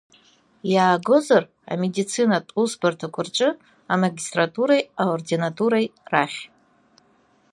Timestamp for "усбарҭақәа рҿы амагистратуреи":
2.61-4.87